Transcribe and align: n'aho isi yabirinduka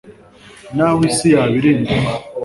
n'aho 0.75 0.99
isi 1.09 1.27
yabirinduka 1.35 1.93